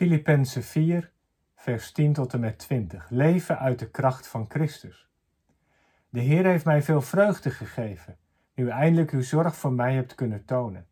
[0.00, 1.10] Filippenzen 4,
[1.54, 3.10] vers 10 tot en met 20.
[3.10, 5.08] Leven uit de kracht van Christus.
[6.08, 8.16] De Heer heeft mij veel vreugde gegeven,
[8.54, 10.86] nu eindelijk uw zorg voor mij hebt kunnen tonen.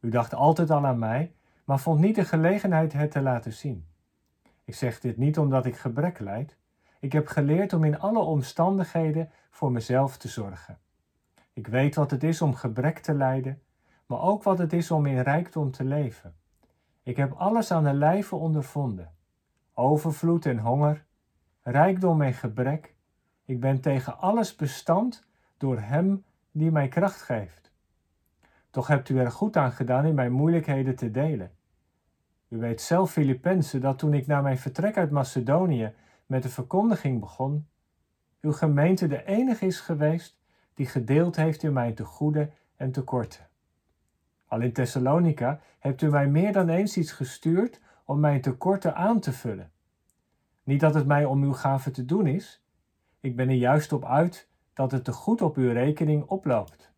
[0.00, 1.34] U dacht altijd al aan mij,
[1.64, 3.86] maar vond niet de gelegenheid het te laten zien.
[4.64, 6.56] Ik zeg dit niet omdat ik gebrek lijd.
[7.00, 10.78] Ik heb geleerd om in alle omstandigheden voor mezelf te zorgen.
[11.52, 13.62] Ik weet wat het is om gebrek te lijden,
[14.06, 16.40] maar ook wat het is om in rijkdom te leven.
[17.02, 19.12] Ik heb alles aan de lijve ondervonden:
[19.74, 21.04] overvloed en honger,
[21.62, 22.94] rijkdom en gebrek.
[23.44, 25.26] Ik ben tegen alles bestand
[25.56, 27.72] door Hem die mij kracht geeft.
[28.70, 31.52] Toch hebt u er goed aan gedaan in mijn moeilijkheden te delen.
[32.48, 35.94] U weet zelf, Filippenzen, dat toen ik na mijn vertrek uit Macedonië
[36.26, 37.68] met de verkondiging begon,
[38.40, 40.38] uw gemeente de enige is geweest
[40.74, 43.48] die gedeeld heeft in mijn tegoeden en tekorten.
[44.52, 49.20] Al in Thessalonica hebt u mij meer dan eens iets gestuurd om mijn tekorten aan
[49.20, 49.70] te vullen.
[50.62, 52.64] Niet dat het mij om uw gave te doen is,
[53.20, 56.92] ik ben er juist op uit dat het te goed op uw rekening oploopt.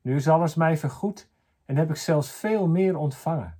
[0.00, 1.28] Nu is alles mij vergoed
[1.64, 3.58] en heb ik zelfs veel meer ontvangen.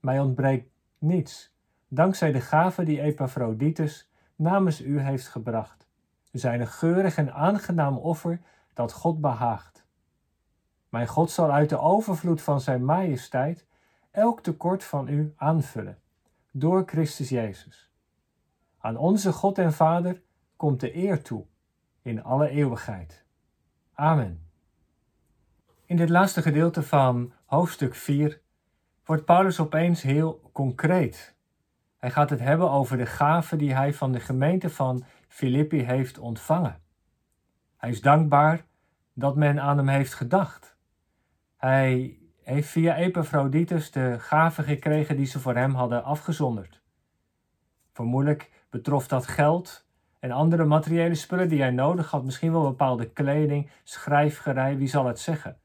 [0.00, 1.54] Mij ontbreekt niets,
[1.88, 5.86] dankzij de gave die Epaphroditus namens u heeft gebracht.
[6.32, 8.40] U zijn een geurig en aangenaam offer
[8.72, 9.85] dat God behaagt.
[10.96, 13.66] Mijn God zal uit de overvloed van zijn majesteit
[14.10, 15.98] elk tekort van u aanvullen,
[16.50, 17.90] door Christus Jezus.
[18.78, 20.22] Aan onze God en Vader
[20.56, 21.44] komt de eer toe
[22.02, 23.24] in alle eeuwigheid.
[23.94, 24.48] Amen.
[25.84, 28.40] In dit laatste gedeelte van hoofdstuk 4
[29.04, 31.36] wordt Paulus opeens heel concreet.
[31.96, 36.18] Hij gaat het hebben over de gaven die hij van de gemeente van Filippi heeft
[36.18, 36.80] ontvangen.
[37.76, 38.64] Hij is dankbaar
[39.12, 40.75] dat men aan hem heeft gedacht.
[41.56, 46.80] Hij heeft via Epaphroditus de gaven gekregen die ze voor hem hadden afgezonderd.
[47.92, 49.86] Vermoedelijk betrof dat geld
[50.18, 55.06] en andere materiële spullen die hij nodig had, misschien wel bepaalde kleding, schrijfgerij, wie zal
[55.06, 55.58] het zeggen.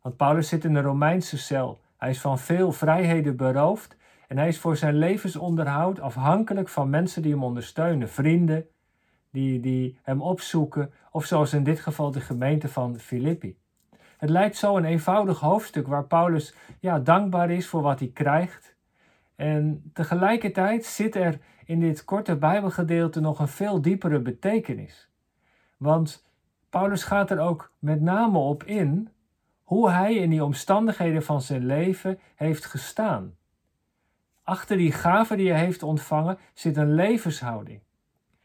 [0.00, 1.80] Want Paulus zit in een Romeinse cel.
[1.96, 3.96] Hij is van veel vrijheden beroofd
[4.28, 8.66] en hij is voor zijn levensonderhoud afhankelijk van mensen die hem ondersteunen, vrienden
[9.30, 13.56] die, die hem opzoeken, of zoals in dit geval de gemeente van Filippi.
[14.22, 18.76] Het lijkt zo een eenvoudig hoofdstuk waar Paulus ja, dankbaar is voor wat hij krijgt.
[19.36, 25.10] En tegelijkertijd zit er in dit korte Bijbelgedeelte nog een veel diepere betekenis.
[25.76, 26.26] Want
[26.70, 29.08] Paulus gaat er ook met name op in
[29.62, 33.36] hoe hij in die omstandigheden van zijn leven heeft gestaan.
[34.42, 37.80] Achter die gave die hij heeft ontvangen zit een levenshouding.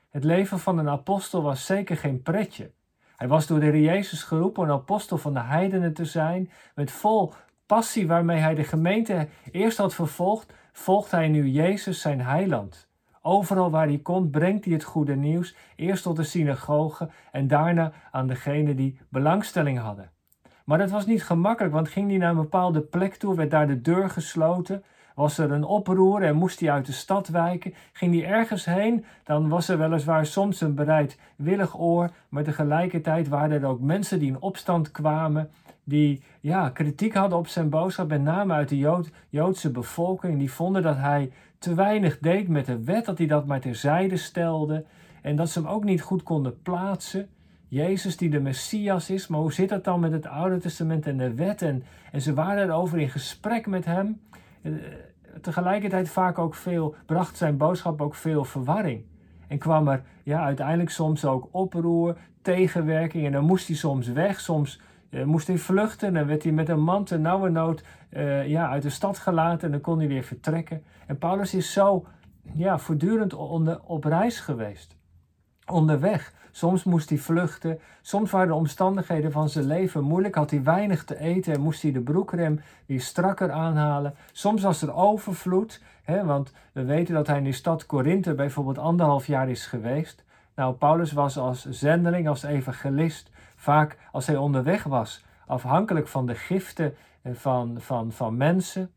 [0.09, 2.71] Het leven van een apostel was zeker geen pretje.
[3.17, 6.51] Hij was door de Heer Jezus geroepen een apostel van de heidenen te zijn.
[6.75, 7.33] Met vol
[7.65, 12.87] passie waarmee hij de gemeente eerst had vervolgd, volgt hij nu Jezus zijn heiland.
[13.21, 17.91] Overal waar hij komt, brengt hij het goede nieuws, eerst tot de synagoge en daarna
[18.11, 20.11] aan degenen die belangstelling hadden.
[20.65, 23.67] Maar dat was niet gemakkelijk, want ging hij naar een bepaalde plek toe, werd daar
[23.67, 24.83] de deur gesloten,
[25.17, 27.73] was er een oproer en moest hij uit de stad wijken?
[27.91, 29.05] Ging hij ergens heen?
[29.23, 34.27] Dan was er weliswaar soms een bereidwillig oor, maar tegelijkertijd waren er ook mensen die
[34.27, 35.49] in opstand kwamen,
[35.83, 40.39] die ja, kritiek hadden op zijn boodschap, met name uit de Jood, Joodse bevolking.
[40.39, 44.17] Die vonden dat hij te weinig deed met de wet, dat hij dat maar terzijde
[44.17, 44.85] stelde
[45.21, 47.27] en dat ze hem ook niet goed konden plaatsen.
[47.67, 51.17] Jezus die de Messias is, maar hoe zit dat dan met het Oude Testament en
[51.17, 51.61] de wet?
[51.61, 54.19] En, en ze waren erover in gesprek met hem.
[54.61, 54.71] Eh,
[55.41, 59.05] tegelijkertijd vaak ook veel, bracht zijn boodschap ook veel verwarring.
[59.47, 63.25] En kwam er ja, uiteindelijk soms ook oproer, tegenwerking.
[63.25, 66.07] En dan moest hij soms weg, soms uh, moest hij vluchten.
[66.07, 69.17] En dan werd hij met een man te nauwe nood uh, ja, uit de stad
[69.17, 69.65] gelaten.
[69.65, 70.83] En dan kon hij weer vertrekken.
[71.05, 72.05] En Paulus is zo
[72.53, 73.33] ja, voortdurend
[73.83, 74.96] op reis geweest.
[75.71, 76.33] Onderweg.
[76.51, 77.79] Soms moest hij vluchten.
[78.01, 80.35] Soms waren de omstandigheden van zijn leven moeilijk.
[80.35, 84.15] Had hij weinig te eten en moest hij de broekrem weer strakker aanhalen.
[84.31, 85.81] Soms was er overvloed.
[86.03, 90.23] Hè, want we weten dat hij in de stad Korinthe bijvoorbeeld anderhalf jaar is geweest.
[90.55, 96.35] Nou, Paulus was als zendeling, als evangelist, vaak als hij onderweg was, afhankelijk van de
[96.35, 98.91] giften eh, van, van, van mensen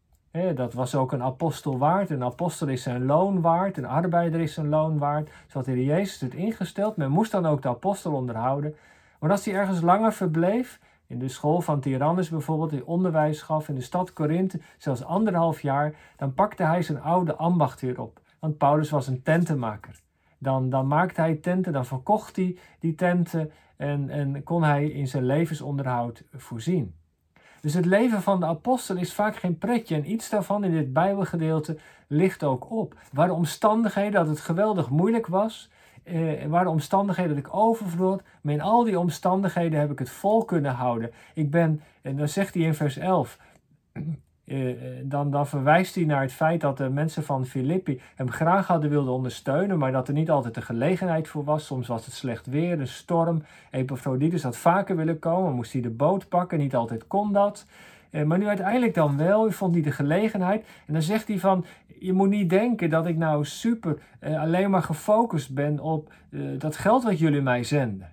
[0.54, 2.10] dat was ook een apostel waard.
[2.10, 3.76] Een apostel is zijn loon waard.
[3.76, 5.30] Een arbeider is zijn loon waard.
[5.46, 6.96] Zo had de Jezus het ingesteld.
[6.96, 8.74] Men moest dan ook de apostel onderhouden.
[9.20, 13.68] Maar als hij ergens langer verbleef, in de school van Tyrannus bijvoorbeeld, die onderwijs gaf
[13.68, 18.20] in de stad Korinthe, zelfs anderhalf jaar, dan pakte hij zijn oude ambacht weer op.
[18.38, 20.00] Want Paulus was een tentenmaker.
[20.38, 25.08] Dan, dan maakte hij tenten, dan verkocht hij die tenten en, en kon hij in
[25.08, 26.94] zijn levensonderhoud voorzien.
[27.60, 30.92] Dus het leven van de apostel is vaak geen pretje en iets daarvan in dit
[30.92, 32.94] Bijbelgedeelte ligt ook op.
[33.12, 35.70] Waar de omstandigheden dat het geweldig moeilijk was,
[36.02, 40.10] eh, waar de omstandigheden dat ik overvloed, maar in al die omstandigheden heb ik het
[40.10, 41.10] vol kunnen houden.
[41.34, 43.38] Ik ben, en dan zegt hij in vers 11,
[44.50, 48.66] eh, eh, dan, verwijst hij naar het feit dat de mensen van Filippi hem graag
[48.66, 51.66] hadden wilden ondersteunen, maar dat er niet altijd de gelegenheid voor was.
[51.66, 53.42] Soms was het slecht weer, een storm.
[53.70, 57.66] Epaphroditus had vaker willen komen, moest hij de boot pakken, niet altijd kon dat.
[58.10, 60.66] Eh, maar nu uiteindelijk dan wel, vond hij de gelegenheid.
[60.86, 61.64] En dan zegt hij van,
[61.98, 66.12] je moet niet denken dat ik nou super alleen maar gefocust ben op
[66.58, 68.08] dat geld wat jullie mij zenden.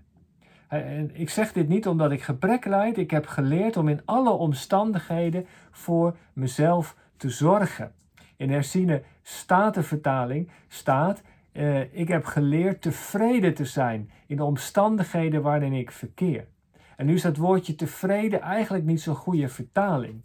[1.14, 2.98] Ik zeg dit niet omdat ik gebrek leid.
[2.98, 7.92] Ik heb geleerd om in alle omstandigheden voor mezelf te zorgen.
[8.36, 11.22] In herziene statenvertaling staat:
[11.54, 16.48] uh, Ik heb geleerd tevreden te zijn in de omstandigheden waarin ik verkeer.
[16.96, 20.22] En nu is dat woordje tevreden eigenlijk niet zo'n goede vertaling.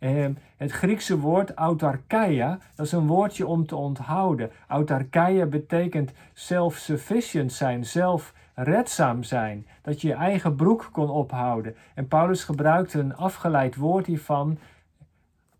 [0.00, 0.26] Uh,
[0.56, 4.50] het Griekse woord autarkeia, dat is een woordje om te onthouden.
[4.66, 11.76] Autarkeia betekent self-sufficient zijn, zelf redzaam zijn, dat je je eigen broek kon ophouden.
[11.94, 14.58] En Paulus gebruikte een afgeleid woord hiervan,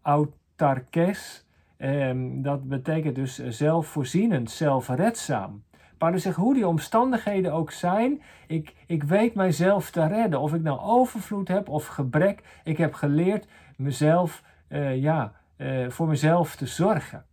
[0.03, 1.47] autarkes.
[1.77, 5.63] Ehm, dat betekent dus zelfvoorzienend, zelfredzaam.
[5.99, 10.41] Paulus zegt, hoe die omstandigheden ook zijn, ik, ik weet mijzelf te redden.
[10.41, 13.47] Of ik nou overvloed heb of gebrek, ik heb geleerd
[13.77, 17.25] mezelf, uh, ja, uh, voor mezelf te zorgen.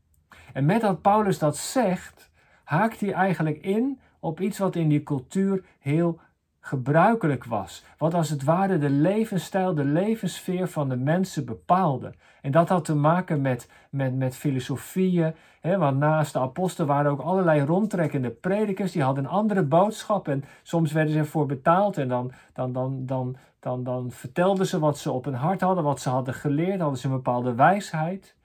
[0.53, 2.31] En met dat Paulus dat zegt,
[2.63, 6.19] haakt hij eigenlijk in op iets wat in die cultuur heel
[6.67, 7.83] gebruikelijk was.
[7.97, 12.13] Wat als het ware de levensstijl, de levenssfeer van de mensen bepaalde.
[12.41, 15.35] En dat had te maken met, met, met filosofieën.
[15.61, 18.91] Hè, want naast de apostelen waren ook allerlei rondtrekkende predikers.
[18.91, 20.27] Die hadden een andere boodschap.
[20.27, 21.97] En soms werden ze ervoor betaald.
[21.97, 25.83] En dan, dan, dan, dan, dan, dan vertelden ze wat ze op hun hart hadden.
[25.83, 26.81] Wat ze hadden geleerd.
[26.81, 28.36] Hadden ze een bepaalde wijsheid.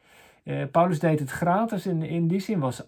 [0.43, 2.83] Eh, Paulus deed het gratis in, die zin was,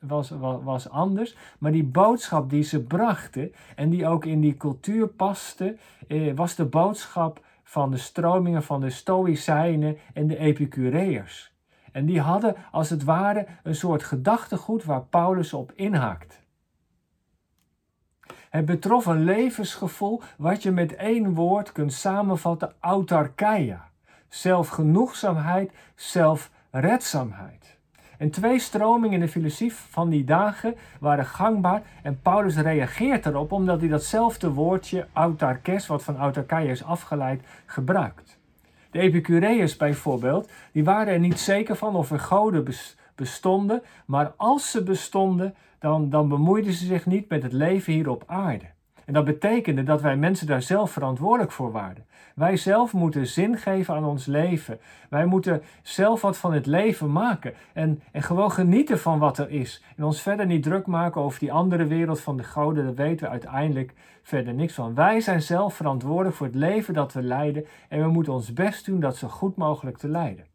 [0.00, 1.36] was, was, was anders.
[1.58, 5.76] Maar die boodschap die ze brachten en die ook in die cultuur paste,
[6.08, 11.52] eh, was de boodschap van de stromingen van de Stoïcijnen en de Epicureërs.
[11.92, 16.40] En die hadden als het ware een soort gedachtegoed waar Paulus op inhaakt.
[18.50, 23.88] Het betrof een levensgevoel wat je met één woord kunt samenvatten: autarkeia.
[24.28, 27.78] Zelfgenoegzaamheid, zelf redzaamheid.
[28.18, 33.52] En twee stromingen in de filosofie van die dagen waren gangbaar en Paulus reageert erop
[33.52, 38.38] omdat hij datzelfde woordje autarkes, wat van autarkeia is afgeleid, gebruikt.
[38.90, 42.66] De Epicureërs bijvoorbeeld, die waren er niet zeker van of er goden
[43.14, 48.10] bestonden, maar als ze bestonden, dan, dan bemoeiden ze zich niet met het leven hier
[48.10, 48.64] op aarde.
[49.10, 52.04] En dat betekende dat wij mensen daar zelf verantwoordelijk voor waren.
[52.34, 54.78] Wij zelf moeten zin geven aan ons leven.
[55.08, 57.54] Wij moeten zelf wat van het leven maken.
[57.72, 59.82] En, en gewoon genieten van wat er is.
[59.96, 62.84] En ons verder niet druk maken over die andere wereld van de goden.
[62.84, 64.94] Daar weten we uiteindelijk verder niks van.
[64.94, 67.64] Wij zijn zelf verantwoordelijk voor het leven dat we leiden.
[67.88, 70.49] En we moeten ons best doen dat zo goed mogelijk te leiden.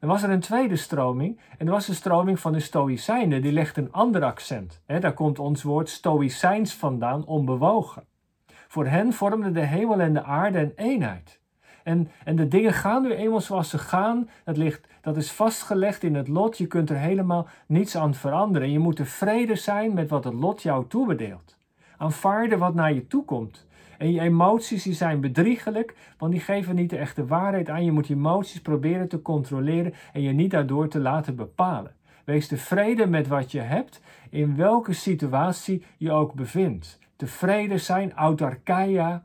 [0.00, 3.42] Dan was er een tweede stroming, en dat was de stroming van de Stoïcijnen.
[3.42, 4.82] Die legt een ander accent.
[4.86, 8.04] daar komt ons woord Stoïcijns vandaan, onbewogen.
[8.46, 11.40] Voor hen vormden de hemel en de aarde een eenheid.
[11.84, 14.28] En, en de dingen gaan nu eenmaal zoals ze gaan.
[14.44, 16.58] Dat, ligt, dat is vastgelegd in het lot.
[16.58, 18.70] Je kunt er helemaal niets aan veranderen.
[18.70, 21.56] Je moet tevreden zijn met wat het lot jou toebedeelt.
[21.96, 23.66] Aanvaarden wat naar je toe komt.
[23.98, 27.84] En je emoties die zijn bedriegelijk, want die geven niet de echte waarheid aan.
[27.84, 31.96] Je moet je emoties proberen te controleren en je niet daardoor te laten bepalen.
[32.24, 34.00] Wees tevreden met wat je hebt,
[34.30, 36.98] in welke situatie je ook bevindt.
[37.16, 39.24] Tevreden zijn, autarkeia,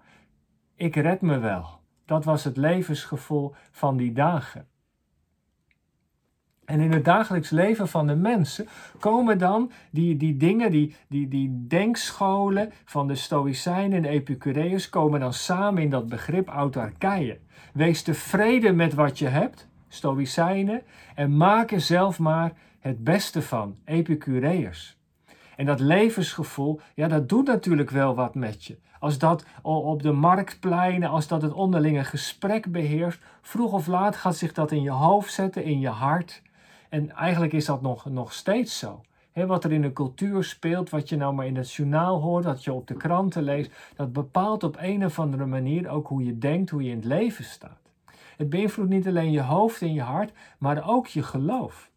[0.76, 1.66] ik red me wel.
[2.06, 4.68] Dat was het levensgevoel van die dagen.
[6.66, 8.68] En in het dagelijks leven van de mensen
[9.00, 15.20] komen dan die, die dingen, die, die, die denkscholen van de Stoïcijnen en Epicureërs, komen
[15.20, 17.40] dan samen in dat begrip autarkeie.
[17.74, 20.82] Wees tevreden met wat je hebt, Stoïcijnen,
[21.16, 24.98] en maak er zelf maar het beste van, Epicureërs.
[25.56, 28.78] En dat levensgevoel, ja, dat doet natuurlijk wel wat met je.
[29.00, 34.36] Als dat op de marktpleinen, als dat het onderlinge gesprek beheerst, vroeg of laat gaat
[34.36, 36.42] zich dat in je hoofd zetten, in je hart.
[36.94, 39.02] En eigenlijk is dat nog, nog steeds zo.
[39.34, 42.64] wat er in de cultuur speelt, wat je nou maar in het journaal hoort, wat
[42.64, 46.38] je op de kranten leest, dat bepaalt op een of andere manier ook hoe je
[46.38, 47.80] denkt, hoe je in het leven staat.
[48.38, 51.92] Het beïnvloedt niet alleen je hoofd en je hart, maar ook je geloof.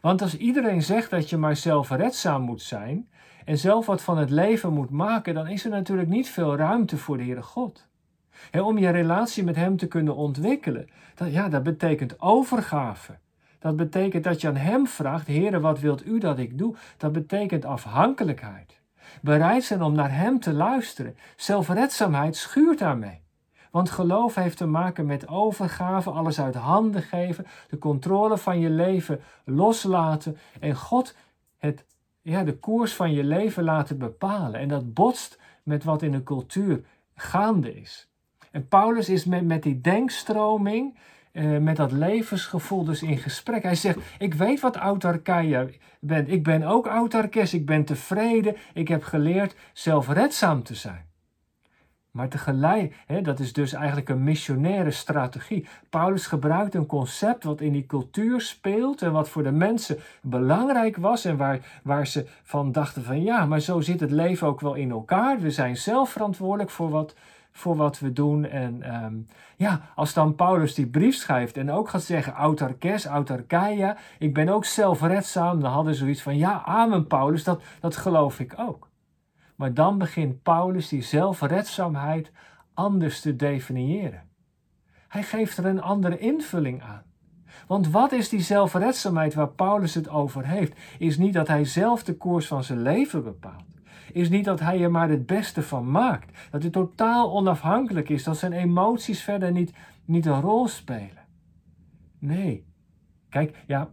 [0.00, 3.08] Want als iedereen zegt dat je maar zelfredzaam moet zijn
[3.44, 6.96] en zelf wat van het leven moet maken, dan is er natuurlijk niet veel ruimte
[6.96, 7.86] voor de Heere God.
[8.52, 13.18] om je relatie met Hem te kunnen ontwikkelen, dat, ja, dat betekent overgave.
[13.60, 16.74] Dat betekent dat je aan Hem vraagt, Heere, wat wilt u dat ik doe?
[16.96, 18.80] Dat betekent afhankelijkheid.
[19.22, 21.16] Bereid zijn om naar Hem te luisteren.
[21.36, 23.20] Zelfredzaamheid schuurt daarmee.
[23.70, 28.70] Want geloof heeft te maken met overgave, alles uit handen geven, de controle van je
[28.70, 31.16] leven loslaten en God
[31.58, 31.84] het,
[32.22, 34.60] ja, de koers van je leven laten bepalen.
[34.60, 38.08] En dat botst met wat in de cultuur gaande is.
[38.50, 40.98] En Paulus is met, met die denkstroming,
[41.32, 43.62] eh, met dat levensgevoel dus in gesprek.
[43.62, 45.66] Hij zegt, ik weet wat autarkia
[46.00, 46.28] bent.
[46.28, 48.56] Ik ben ook autarkes, ik ben tevreden.
[48.74, 51.08] Ik heb geleerd zelfredzaam te zijn.
[52.10, 55.66] Maar tegelijk, hè, dat is dus eigenlijk een missionaire strategie.
[55.90, 60.96] Paulus gebruikt een concept wat in die cultuur speelt en wat voor de mensen belangrijk
[60.96, 64.60] was en waar, waar ze van dachten van ja, maar zo zit het leven ook
[64.60, 65.40] wel in elkaar.
[65.40, 67.14] We zijn zelf verantwoordelijk voor wat,
[67.52, 68.44] voor wat we doen.
[68.44, 69.14] En ehm,
[69.56, 74.48] ja, als dan Paulus die brief schrijft en ook gaat zeggen autarkes, autarkeia, ik ben
[74.48, 78.88] ook zelfredzaam, dan hadden ze zoiets van ja, amen Paulus, dat, dat geloof ik ook.
[79.56, 82.32] Maar dan begint Paulus die zelfredzaamheid
[82.74, 84.22] anders te definiëren.
[85.08, 87.02] Hij geeft er een andere invulling aan.
[87.66, 90.78] Want wat is die zelfredzaamheid waar Paulus het over heeft?
[90.98, 93.79] Is niet dat hij zelf de koers van zijn leven bepaalt.
[94.12, 96.48] Is niet dat hij er maar het beste van maakt.
[96.50, 98.24] Dat hij totaal onafhankelijk is.
[98.24, 99.72] Dat zijn emoties verder niet,
[100.04, 101.24] niet een rol spelen.
[102.18, 102.64] Nee.
[103.28, 103.88] Kijk, ja,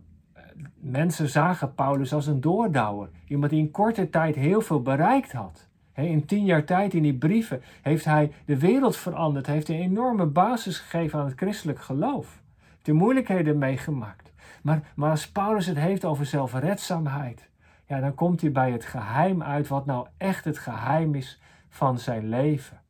[0.76, 3.10] mensen zagen Paulus als een doordouwer.
[3.28, 5.68] Iemand die in korte tijd heel veel bereikt had.
[5.94, 9.48] In tien jaar tijd in die brieven heeft hij de wereld veranderd.
[9.48, 12.42] Heeft een enorme basis gegeven aan het christelijk geloof.
[12.82, 14.32] De moeilijkheden meegemaakt.
[14.62, 17.50] Maar, maar als Paulus het heeft over zelfredzaamheid.
[17.88, 22.00] Ja, dan komt hij bij het geheim uit wat nou echt het geheim is van
[22.00, 22.82] zijn leven.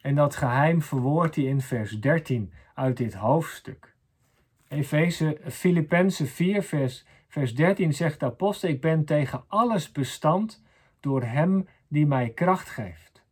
[0.00, 3.94] En dat geheim verwoordt hij in vers 13 uit dit hoofdstuk.
[4.68, 10.62] Efeze, Filippenzen 4, vers, vers 13 zegt de apostel: Ik ben tegen alles bestand
[11.00, 13.22] door Hem die mij kracht geeft.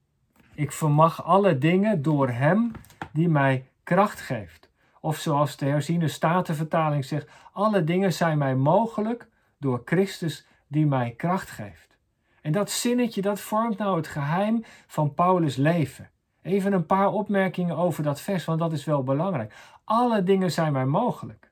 [0.55, 2.73] Ik vermag alle dingen door Hem
[3.13, 4.66] die mij kracht geeft.
[5.07, 11.15] Of zoals de herziene statenvertaling zegt: Alle dingen zijn mij mogelijk door Christus die mij
[11.17, 11.97] kracht geeft.
[12.43, 16.11] En dat zinnetje, dat vormt nou het geheim van Paulus' leven.
[16.43, 19.55] Even een paar opmerkingen over dat vers, want dat is wel belangrijk.
[19.85, 21.51] Alle dingen zijn mij mogelijk.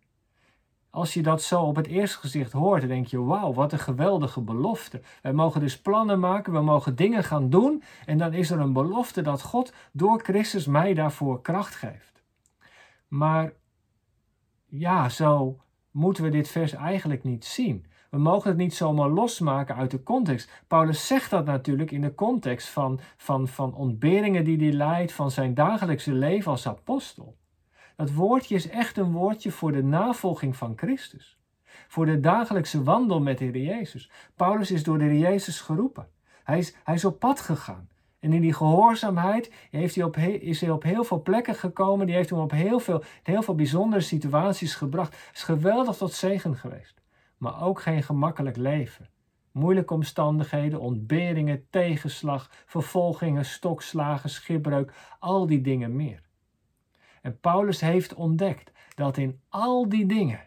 [0.91, 3.79] Als je dat zo op het eerste gezicht hoort, dan denk je: wauw, wat een
[3.79, 5.01] geweldige belofte.
[5.23, 7.83] Wij mogen dus plannen maken, we mogen dingen gaan doen.
[8.07, 12.14] En dan is er een belofte dat God door Christus mij daarvoor kracht geeft.
[13.15, 13.53] Maar
[14.67, 17.87] ja, zo moeten we dit vers eigenlijk niet zien.
[18.11, 20.51] We mogen het niet zomaar losmaken uit de context.
[20.67, 25.31] Paulus zegt dat natuurlijk in de context van, van, van ontberingen die hij leidt, van
[25.31, 27.37] zijn dagelijkse leven als apostel.
[27.97, 31.39] Dat woordje is echt een woordje voor de navolging van Christus.
[31.89, 34.11] Voor de dagelijkse wandel met de Heer Jezus.
[34.37, 36.09] Paulus is door de Heer Jezus geroepen.
[36.45, 37.89] Hij is, hij is op pad gegaan.
[38.25, 42.07] En in die gehoorzaamheid heeft hij op, is hij op heel veel plekken gekomen.
[42.07, 45.31] Die heeft hem op heel veel, heel veel bijzondere situaties gebracht.
[45.35, 47.01] Is geweldig tot zegen geweest.
[47.39, 49.09] Maar ook geen gemakkelijk leven.
[49.53, 56.23] Moeilijke omstandigheden, ontberingen, tegenslag, vervolgingen, stokslagen, schipbreuk, al die dingen meer.
[57.23, 60.41] En Paulus heeft ontdekt dat in al die dingen,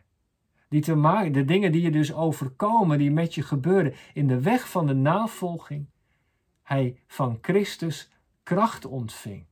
[0.70, 4.42] die te maken, de dingen die je dus overkomen, die met je gebeuren in de
[4.42, 5.88] weg van de navolging,
[6.68, 8.10] hij van Christus
[8.44, 9.46] kracht ontving.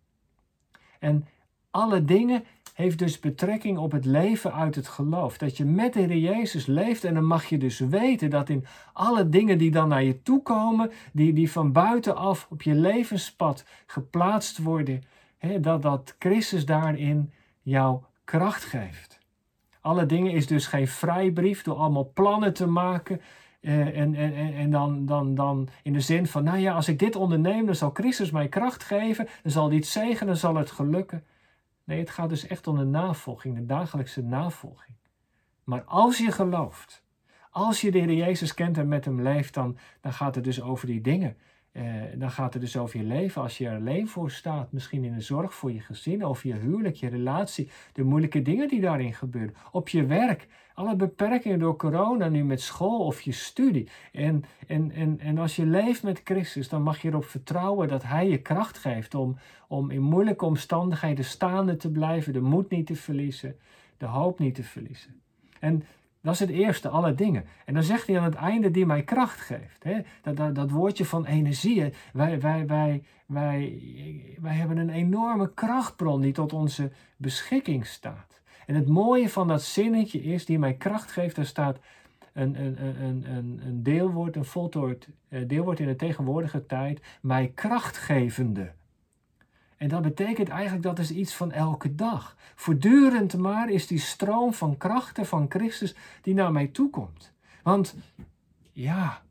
[1.00, 1.28] En
[1.72, 2.44] alle dingen
[2.74, 5.38] heeft dus betrekking op het leven uit het geloof.
[5.38, 8.66] Dat je met de Heer Jezus leeft en dan mag je dus weten dat in
[8.94, 13.66] alle dingen die dan naar je toe komen, die, die van buitenaf op je levenspad
[13.86, 15.04] geplaatst worden,
[15.60, 19.20] dat, dat Christus daarin jou kracht geeft.
[19.82, 23.22] Alle dingen is dus geen vrijbrief door allemaal plannen te maken.
[23.66, 27.00] Eh, en en, en dan, dan, dan in de zin van, nou ja, als ik
[27.00, 29.28] dit onderneem, dan zal Christus mij kracht geven.
[29.44, 31.24] Dan zal het zegenen, dan zal het gelukken.
[31.84, 34.98] Nee, het gaat dus echt om de navolging, de dagelijkse navolging.
[35.64, 37.04] Maar als je gelooft,
[37.50, 40.62] als je de Heer Jezus kent en met hem leeft, dan, dan gaat het dus
[40.62, 41.38] over die dingen.
[41.76, 41.84] Eh,
[42.16, 43.42] dan gaat het dus over je leven.
[43.42, 46.54] Als je er alleen voor staat, misschien in de zorg voor je gezin, over je
[46.54, 49.56] huwelijk, je relatie, de moeilijke dingen die daarin gebeuren.
[49.72, 53.90] Op je werk, alle beperkingen door corona nu met school of je studie.
[54.12, 58.04] En, en, en, en als je leeft met Christus, dan mag je erop vertrouwen dat
[58.04, 62.88] Hij je kracht geeft om, om in moeilijke omstandigheden staande te blijven, de moed niet
[62.88, 63.56] te verliezen,
[63.98, 65.22] de hoop niet te verliezen.
[65.60, 65.84] En
[66.26, 67.46] Dat is het eerste, alle dingen.
[67.66, 69.84] En dan zegt hij aan het einde die mij kracht geeft.
[69.84, 70.02] Hè?
[70.22, 71.94] Dat, dat, dat woordje van energie.
[72.14, 73.80] Wij, wij, wij, wij,
[74.42, 78.42] wij hebben een enorme krachtbron die tot onze beschikking staat.
[78.66, 81.80] En het mooie van dat zinnetje is, die mij kracht geeft, daar staat
[82.34, 87.52] een, een, een, een, een deelwoord, een voltooid eh, deelwoord in de tegenwoordige tijd, mij
[87.56, 88.72] krachtgevende.
[89.86, 92.36] En dat betekent eigenlijk dat is iets van elke dag.
[92.56, 97.34] Voortdurend maar is die stroom van krachten van Christus die naar mij toe komt.
[97.64, 97.96] Want
[98.74, 99.22] ja,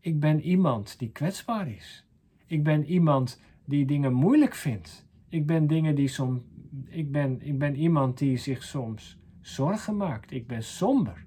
[0.00, 2.06] ik ben iemand die kwetsbaar is.
[2.46, 5.06] Ik ben iemand die dingen moeilijk vindt.
[5.28, 6.40] Ik ben, dingen die soms,
[6.88, 10.30] ik ben, ik ben iemand die zich soms zorgen maakt.
[10.30, 11.24] Ik ben somber.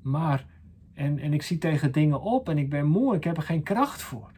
[0.00, 0.46] Maar,
[0.94, 3.62] en, en ik zie tegen dingen op en ik ben moe, ik heb er geen
[3.62, 4.30] kracht voor.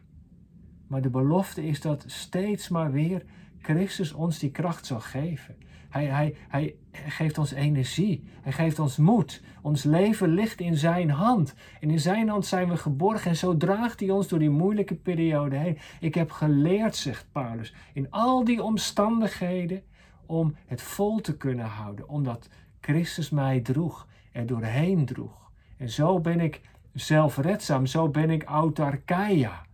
[0.87, 3.25] Maar de belofte is dat steeds maar weer
[3.65, 5.55] Christus ons die kracht zal geven.
[5.89, 8.23] Hij, hij, hij geeft ons energie.
[8.41, 9.41] Hij geeft ons moed.
[9.61, 11.53] Ons leven ligt in zijn hand.
[11.79, 13.29] En in zijn hand zijn we geborgen.
[13.29, 15.77] En zo draagt hij ons door die moeilijke periode heen.
[15.99, 19.83] Ik heb geleerd, zegt Paulus, in al die omstandigheden
[20.25, 22.09] om het vol te kunnen houden.
[22.09, 25.51] Omdat Christus mij droeg, er doorheen droeg.
[25.77, 26.61] En zo ben ik
[26.93, 27.85] zelfredzaam.
[27.85, 29.65] Zo ben ik autarkeia.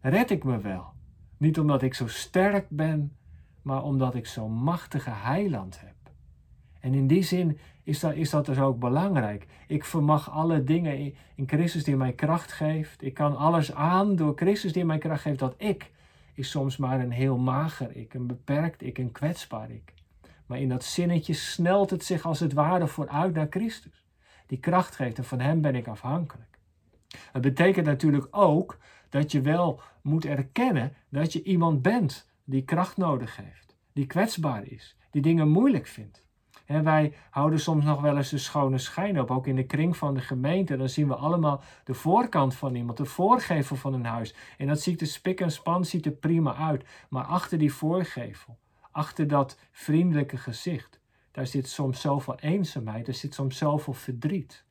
[0.00, 0.86] Red ik me wel.
[1.36, 3.12] Niet omdat ik zo sterk ben,
[3.62, 5.94] maar omdat ik zo'n machtige heiland heb.
[6.80, 9.46] En in die zin is dat, is dat dus ook belangrijk.
[9.66, 13.02] Ik vermag alle dingen in Christus die mij kracht geeft.
[13.02, 15.38] Ik kan alles aan door Christus die mij kracht geeft.
[15.38, 15.90] Dat ik
[16.34, 19.92] is soms maar een heel mager ik, een beperkt ik, een kwetsbaar ik.
[20.46, 24.06] Maar in dat zinnetje snelt het zich als het ware vooruit naar Christus.
[24.46, 26.58] Die kracht geeft en van Hem ben ik afhankelijk.
[27.32, 32.96] Het betekent natuurlijk ook dat je wel moet erkennen dat je iemand bent die kracht
[32.96, 36.26] nodig heeft, die kwetsbaar is, die dingen moeilijk vindt.
[36.64, 39.96] En wij houden soms nog wel eens de schone schijn op, ook in de kring
[39.96, 40.76] van de gemeente.
[40.76, 44.34] Dan zien we allemaal de voorkant van iemand, de voorgevel van een huis.
[44.58, 46.84] En dat ziet er spik en span, ziet er prima uit.
[47.08, 48.58] Maar achter die voorgevel,
[48.90, 54.64] achter dat vriendelijke gezicht, daar zit soms zoveel eenzaamheid, er zit soms zoveel verdriet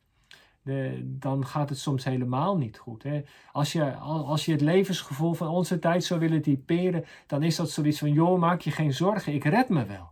[1.03, 3.03] dan gaat het soms helemaal niet goed.
[3.03, 3.21] Hè?
[3.51, 7.69] Als, je, als je het levensgevoel van onze tijd zou willen typeren, dan is dat
[7.69, 10.11] zoiets van: joh, maak je geen zorgen, ik red me wel.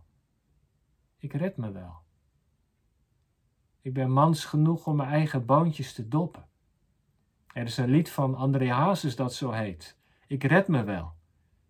[1.18, 1.94] Ik red me wel.
[3.80, 6.46] Ik ben mans genoeg om mijn eigen boontjes te doppen.
[7.52, 9.98] Er is een lied van André Hazes dat zo heet.
[10.26, 11.14] Ik red me wel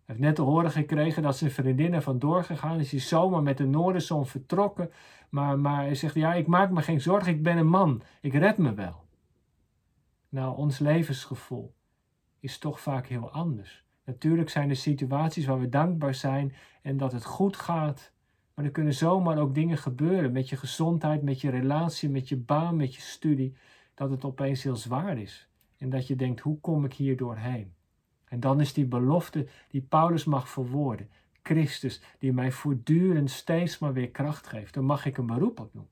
[0.07, 2.91] heeft net te horen gekregen dat zijn vriendinnen vandoor gegaan is.
[2.91, 4.91] Hij is zomaar met de Noorderzon vertrokken.
[5.29, 8.03] Maar, maar hij zegt, ja, ik maak me geen zorgen, ik ben een man.
[8.21, 9.05] Ik red me wel.
[10.29, 11.75] Nou, ons levensgevoel
[12.41, 13.85] is toch vaak heel anders.
[14.05, 18.13] Natuurlijk zijn er situaties waar we dankbaar zijn en dat het goed gaat.
[18.55, 22.37] Maar er kunnen zomaar ook dingen gebeuren met je gezondheid, met je relatie, met je
[22.37, 23.57] baan, met je studie.
[23.95, 25.49] Dat het opeens heel zwaar is.
[25.79, 27.76] En dat je denkt, hoe kom ik hier doorheen?
[28.29, 31.11] En dan is die belofte die Paulus mag verwoorden.
[31.43, 34.75] Christus, die mij voortdurend steeds maar weer kracht geeft.
[34.75, 35.89] Daar mag ik een beroep op doen.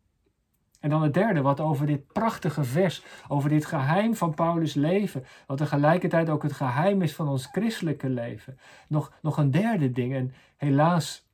[0.80, 5.24] En dan het derde, wat over dit prachtige vers, over dit geheim van Paulus' leven,
[5.46, 8.58] wat tegelijkertijd ook het geheim is van ons christelijke leven.
[8.88, 11.28] Nog, nog een derde ding, en helaas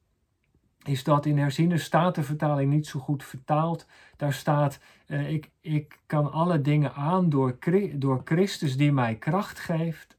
[0.82, 3.86] is dat in herziene statenvertaling niet zo goed vertaald.
[4.16, 7.58] Daar staat, eh, ik, ik kan alle dingen aan door,
[7.92, 10.16] door Christus die mij kracht geeft.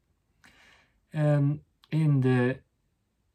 [1.12, 1.56] Ehm,
[1.88, 2.62] in de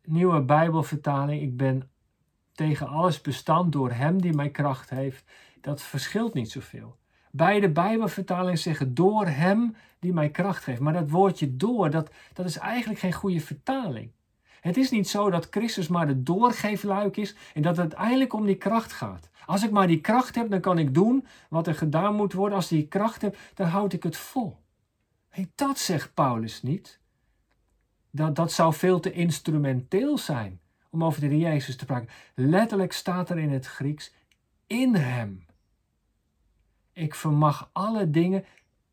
[0.05, 1.91] nieuwe Bijbelvertaling, ik ben
[2.53, 5.25] tegen alles bestand door Hem die mij kracht heeft,
[5.61, 6.97] dat verschilt niet zoveel.
[7.31, 10.81] Beide Bijbelvertalingen zeggen door Hem die mij kracht geeft.
[10.81, 14.11] Maar dat woordje door, dat, dat is eigenlijk geen goede vertaling.
[14.61, 18.47] Het is niet zo dat Christus maar de doorgeefluik is en dat het uiteindelijk om
[18.47, 19.31] die kracht gaat.
[19.47, 22.57] Als ik maar die kracht heb, dan kan ik doen wat er gedaan moet worden.
[22.57, 24.57] Als ik die kracht heb, dan houd ik het vol.
[25.55, 27.01] Dat zegt Paulus niet
[28.17, 32.09] dat, dat zou veel te instrumenteel zijn om over de Jezus te praten.
[32.35, 34.13] Letterlijk staat er in het Grieks
[34.67, 35.45] in Hem.
[36.93, 38.45] Ik vermag alle dingen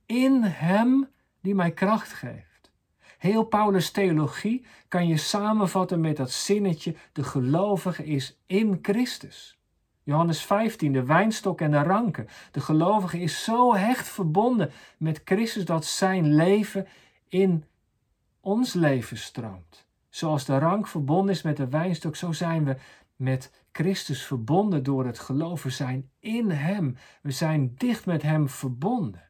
[0.05, 1.07] in Hem
[1.41, 2.71] die mij kracht geeft.
[3.17, 9.57] Heel Paulus' theologie kan je samenvatten met dat zinnetje: de gelovige is in Christus.
[10.03, 12.27] Johannes 15, de wijnstok en de ranken.
[12.51, 16.87] De gelovige is zo hecht verbonden met Christus dat zijn leven
[17.29, 17.63] in
[18.43, 19.87] ons leven stroomt.
[20.09, 22.75] Zoals de rank verbonden is met de wijnstok, zo zijn we
[23.15, 26.97] met Christus verbonden door het geloven zijn in Hem.
[27.21, 29.29] We zijn dicht met Hem verbonden.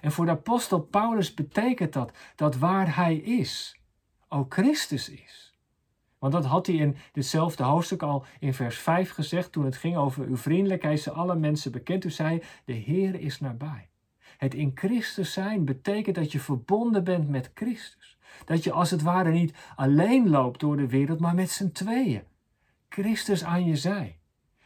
[0.00, 3.80] En voor de apostel Paulus betekent dat dat waar Hij is,
[4.28, 5.54] ook Christus is.
[6.18, 9.96] Want dat had hij in ditzelfde hoofdstuk al in vers 5 gezegd toen het ging
[9.96, 12.02] over uw vriendelijkheid ze alle mensen bekend.
[12.02, 13.88] Toen zei de Heer is nabij.
[14.36, 18.15] Het in Christus zijn betekent dat je verbonden bent met Christus.
[18.44, 22.22] Dat je als het ware niet alleen loopt door de wereld, maar met z'n tweeën.
[22.88, 24.18] Christus aan je zij.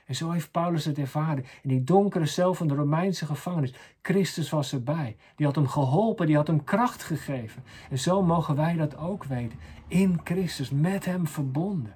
[0.07, 3.75] En zo heeft Paulus het ervaren in die donkere cel van de Romeinse gevangenis.
[4.03, 5.17] Christus was erbij.
[5.37, 7.63] Die had hem geholpen, die had hem kracht gegeven.
[7.91, 9.59] En zo mogen wij dat ook weten.
[9.89, 11.95] In Christus, met hem verbonden.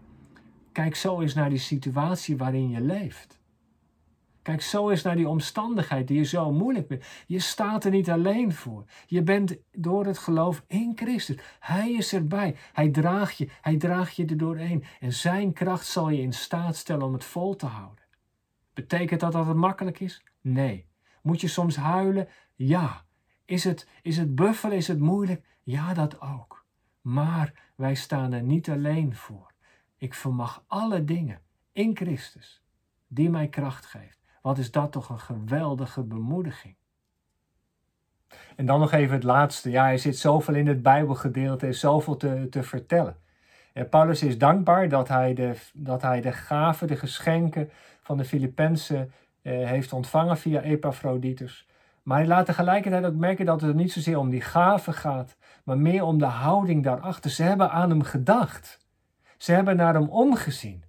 [0.73, 3.39] Kijk zo eens naar die situatie waarin je leeft.
[4.45, 7.07] Kijk zo eens naar die omstandigheid die je zo moeilijk vindt.
[7.27, 8.85] Je staat er niet alleen voor.
[9.07, 11.37] Je bent door het geloof in Christus.
[11.61, 12.57] Hij is erbij.
[12.73, 13.49] Hij draagt je.
[13.61, 14.85] Hij draagt je er doorheen.
[15.01, 18.05] En zijn kracht zal je in staat stellen om het vol te houden.
[18.75, 20.23] Betekent dat dat het makkelijk is?
[20.41, 20.87] Nee.
[21.23, 22.29] Moet je soms huilen?
[22.55, 23.05] Ja.
[23.45, 24.77] Is het, is het buffelen?
[24.77, 25.45] Is het moeilijk?
[25.63, 26.67] Ja, dat ook.
[27.01, 29.53] Maar wij staan er niet alleen voor.
[29.97, 31.41] Ik vermag alle dingen
[31.73, 32.63] in Christus
[33.09, 34.24] die mij kracht geeft.
[34.45, 36.77] Wat is dat toch een geweldige bemoediging.
[38.57, 39.71] En dan nog even het laatste.
[39.71, 43.17] Ja, er zit zoveel in het Bijbelgedeelte, er is zoveel te, te vertellen.
[43.73, 47.71] En Paulus is dankbaar dat hij de, dat hij de gaven, de geschenken
[48.03, 51.69] van de Filippenzen eh, heeft ontvangen via Epaphroditus.
[52.03, 55.79] Maar hij laat tegelijkertijd ook merken dat het niet zozeer om die gaven gaat, maar
[55.79, 57.31] meer om de houding daarachter.
[57.31, 58.87] Ze hebben aan hem gedacht.
[59.37, 60.85] Ze hebben naar hem omgezien.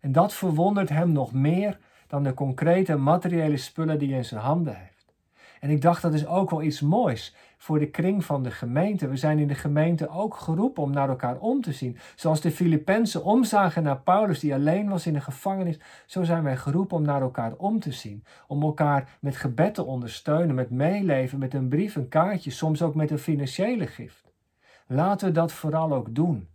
[0.00, 1.78] En dat verwondert hem nog meer
[2.12, 5.14] dan de concrete materiële spullen die hij in zijn handen heeft.
[5.60, 9.08] En ik dacht dat is ook wel iets moois voor de kring van de gemeente.
[9.08, 11.96] We zijn in de gemeente ook geroepen om naar elkaar om te zien.
[12.14, 16.56] Zoals de Filippenzen omzagen naar Paulus die alleen was in de gevangenis, zo zijn wij
[16.56, 18.24] geroepen om naar elkaar om te zien.
[18.46, 22.94] Om elkaar met gebed te ondersteunen, met meeleven, met een brief, een kaartje, soms ook
[22.94, 24.32] met een financiële gift.
[24.86, 26.48] Laten we dat vooral ook doen.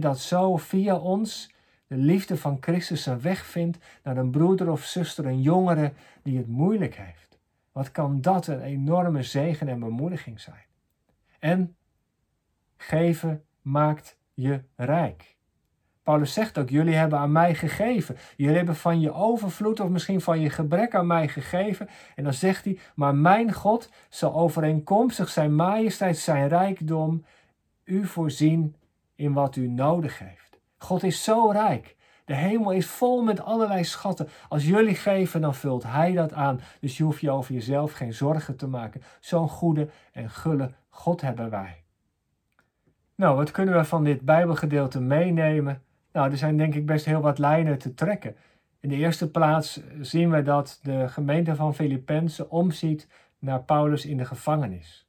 [0.00, 1.58] dat zo via ons
[1.90, 6.38] de liefde van Christus een weg vindt naar een broeder of zuster, een jongere die
[6.38, 7.38] het moeilijk heeft.
[7.72, 10.64] Wat kan dat een enorme zegen en bemoediging zijn?
[11.38, 11.76] En
[12.76, 15.36] geven maakt je rijk.
[16.02, 18.16] Paulus zegt ook: Jullie hebben aan mij gegeven.
[18.36, 21.88] Jullie hebben van je overvloed of misschien van je gebrek aan mij gegeven.
[22.14, 27.24] En dan zegt hij: Maar mijn God zal overeenkomstig zijn majesteit, zijn rijkdom,
[27.84, 28.74] u voorzien
[29.14, 30.49] in wat u nodig heeft.
[30.82, 31.98] God is zo rijk
[32.30, 34.28] de hemel is vol met allerlei schatten.
[34.48, 36.60] Als jullie geven, dan vult Hij dat aan.
[36.80, 39.02] Dus je hoeft je over jezelf geen zorgen te maken.
[39.20, 41.82] Zo'n goede en gulle God hebben wij.
[43.14, 45.82] Nou, wat kunnen we van dit Bijbelgedeelte meenemen?
[46.12, 48.36] Nou, er zijn denk ik best heel wat lijnen te trekken.
[48.80, 54.16] In de eerste plaats zien we dat de gemeente van Filippenzen omziet naar Paulus in
[54.16, 55.06] de gevangenis.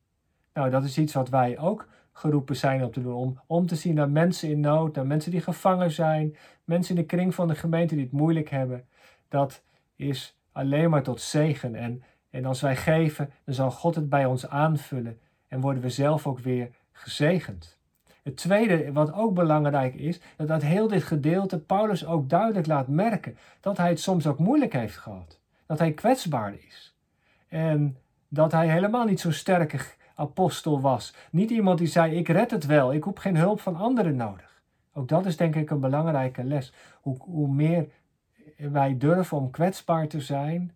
[0.54, 3.14] Nou, dat is iets wat wij ook geroepen zijn om te doen.
[3.14, 7.02] Om, om te zien naar mensen in nood, naar mensen die gevangen zijn, mensen in
[7.02, 8.86] de kring van de gemeente die het moeilijk hebben.
[9.28, 9.64] Dat
[9.96, 11.76] is alleen maar tot zegen.
[11.76, 15.90] En, en als wij geven, dan zal God het bij ons aanvullen en worden we
[15.90, 17.80] zelf ook weer gezegend.
[18.24, 22.88] Het tweede, wat ook belangrijk is, dat uit heel dit gedeelte Paulus ook duidelijk laat
[22.88, 25.40] merken dat hij het soms ook moeilijk heeft gehad.
[25.66, 26.96] Dat hij kwetsbaar is.
[27.48, 27.98] En
[28.28, 31.16] dat hij helemaal niet zo sterk apostel was.
[31.32, 34.62] Niet iemand die zei: Ik red het wel, ik heb geen hulp van anderen nodig.
[34.94, 36.74] Ook dat is denk ik een belangrijke les.
[37.02, 37.88] Hoe, hoe meer
[38.58, 40.76] wij durven om kwetsbaar te zijn,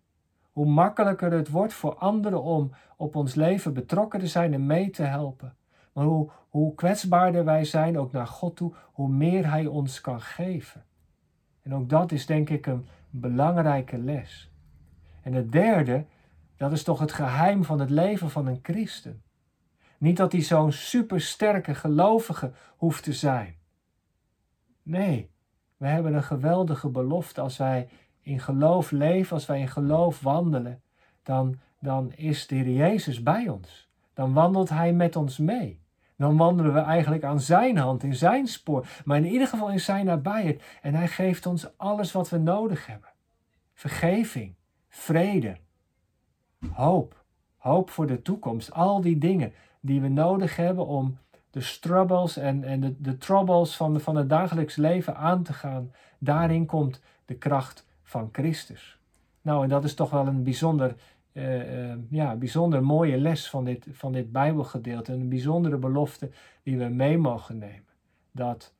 [0.52, 4.90] hoe makkelijker het wordt voor anderen om op ons leven betrokken te zijn en mee
[4.90, 5.56] te helpen.
[5.92, 10.20] Maar hoe, hoe kwetsbaarder wij zijn, ook naar God toe, hoe meer Hij ons kan
[10.20, 10.84] geven.
[11.62, 14.50] En ook dat is denk ik een belangrijke les.
[15.22, 16.04] En het derde,
[16.56, 19.22] dat is toch het geheim van het leven van een christen.
[19.98, 23.56] Niet dat hij zo'n supersterke gelovige hoeft te zijn.
[24.82, 25.30] Nee,
[25.76, 27.88] we hebben een geweldige belofte als wij
[28.20, 30.82] in geloof leven, als wij in geloof wandelen,
[31.22, 33.90] dan, dan is de Heer Jezus bij ons.
[34.14, 35.84] Dan wandelt Hij met ons mee.
[36.16, 39.80] Dan wandelen we eigenlijk aan Zijn hand, in Zijn spoor, maar in ieder geval in
[39.80, 40.62] Zijn nabijheid.
[40.82, 43.08] En Hij geeft ons alles wat we nodig hebben.
[43.74, 44.54] Vergeving,
[44.88, 45.56] vrede,
[46.72, 47.24] hoop,
[47.56, 49.52] hoop voor de toekomst, al die dingen
[49.86, 51.18] die we nodig hebben om
[51.50, 55.92] de struggles en, en de, de troubles van, van het dagelijks leven aan te gaan.
[56.18, 58.98] Daarin komt de kracht van Christus.
[59.42, 60.94] Nou, en dat is toch wel een bijzonder,
[61.32, 65.12] uh, uh, ja, bijzonder mooie les van dit, van dit Bijbelgedeelte.
[65.12, 66.30] Een bijzondere belofte
[66.62, 67.94] die we mee mogen nemen.
[68.32, 68.74] Dat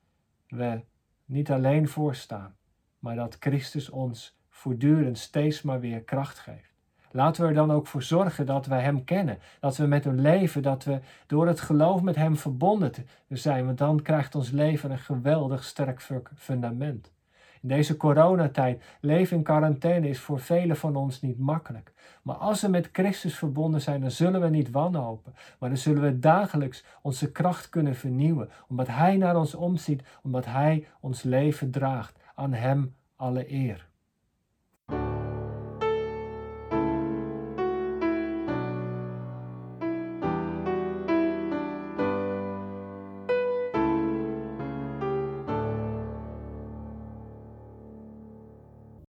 [0.48, 0.80] we
[1.24, 2.56] niet alleen voorstaan,
[2.98, 6.75] maar dat Christus ons voortdurend steeds maar weer kracht geeft.
[7.10, 10.20] Laten we er dan ook voor zorgen dat we Hem kennen, dat we met hem
[10.20, 12.92] leven, dat we door het geloof met Hem verbonden
[13.28, 17.14] zijn, want dan krijgt ons leven een geweldig sterk fundament.
[17.62, 21.92] In deze coronatijd, leven in quarantaine is voor velen van ons niet makkelijk.
[22.22, 25.34] Maar als we met Christus verbonden zijn, dan zullen we niet wanhopen.
[25.58, 28.50] Maar dan zullen we dagelijks onze kracht kunnen vernieuwen.
[28.68, 32.18] Omdat Hij naar ons omziet, omdat Hij ons leven draagt.
[32.34, 33.88] Aan Hem alle eer.